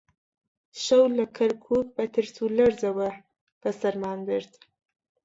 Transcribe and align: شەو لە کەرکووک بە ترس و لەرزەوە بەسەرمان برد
شەو 0.83 1.03
لە 1.17 1.25
کەرکووک 1.37 1.87
بە 1.95 2.03
ترس 2.13 2.35
و 2.43 2.53
لەرزەوە 2.57 3.09
بەسەرمان 3.61 4.19
برد 4.27 4.51